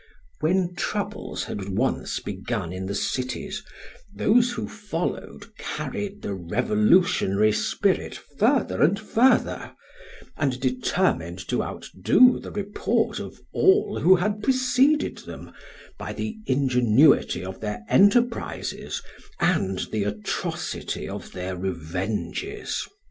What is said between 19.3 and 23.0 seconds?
and the atrocity of their revenges.